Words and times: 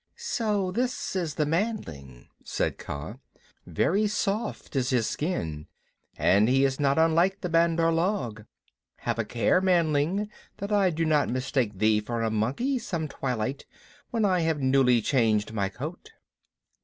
"So 0.17 0.71
this 0.71 1.15
is 1.15 1.35
the 1.35 1.45
manling," 1.45 2.27
said 2.43 2.79
Kaa. 2.79 3.19
"Very 3.67 4.07
soft 4.07 4.75
is 4.75 4.89
his 4.89 5.05
skin, 5.05 5.67
and 6.17 6.49
he 6.49 6.65
is 6.65 6.79
not 6.79 6.97
unlike 6.97 7.41
the 7.41 7.49
Bandar 7.49 7.91
log. 7.91 8.43
Have 8.95 9.19
a 9.19 9.23
care, 9.25 9.61
manling, 9.61 10.27
that 10.57 10.71
I 10.71 10.89
do 10.89 11.05
not 11.05 11.29
mistake 11.29 11.77
thee 11.77 11.99
for 11.99 12.23
a 12.23 12.31
monkey 12.31 12.79
some 12.79 13.07
twilight 13.07 13.67
when 14.09 14.25
I 14.25 14.39
have 14.39 14.59
newly 14.59 15.03
changed 15.03 15.53
my 15.53 15.69
coat." 15.69 16.09